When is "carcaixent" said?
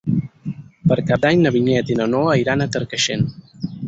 2.77-3.27